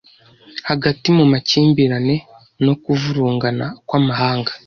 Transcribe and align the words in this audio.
Hagati 0.69 1.07
mu 1.17 1.25
makimbirane 1.31 2.15
no 2.65 2.73
kuvurungana 2.83 3.65
kw’amahanga, 3.87 4.51